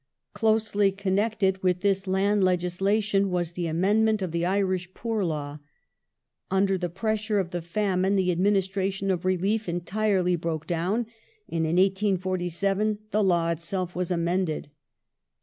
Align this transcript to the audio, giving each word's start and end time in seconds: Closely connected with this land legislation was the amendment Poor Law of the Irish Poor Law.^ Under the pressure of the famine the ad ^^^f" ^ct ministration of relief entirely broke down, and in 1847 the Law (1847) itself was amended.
Closely 0.33 0.91
connected 0.91 1.61
with 1.61 1.81
this 1.81 2.07
land 2.07 2.43
legislation 2.43 3.29
was 3.29 3.51
the 3.51 3.67
amendment 3.67 4.17
Poor 4.21 4.25
Law 4.25 4.25
of 4.25 4.31
the 4.31 4.45
Irish 4.47 4.93
Poor 4.95 5.23
Law.^ 5.23 5.59
Under 6.49 6.75
the 6.75 6.89
pressure 6.89 7.37
of 7.37 7.51
the 7.51 7.61
famine 7.61 8.15
the 8.15 8.31
ad 8.31 8.37
^^^f" 8.39 8.41
^ct 8.41 8.43
ministration 8.43 9.11
of 9.11 9.25
relief 9.25 9.69
entirely 9.69 10.35
broke 10.35 10.65
down, 10.65 11.05
and 11.47 11.67
in 11.67 11.75
1847 11.75 12.97
the 13.11 13.23
Law 13.23 13.49
(1847) 13.49 13.51
itself 13.51 13.95
was 13.95 14.09
amended. 14.09 14.71